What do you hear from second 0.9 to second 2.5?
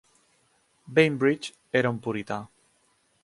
Bainbridge era un purità.